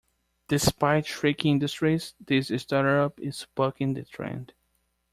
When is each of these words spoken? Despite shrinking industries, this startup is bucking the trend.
Despite 0.47 1.05
shrinking 1.05 1.51
industries, 1.51 2.15
this 2.19 2.47
startup 2.59 3.19
is 3.19 3.45
bucking 3.53 3.93
the 3.93 4.03
trend. 4.03 4.51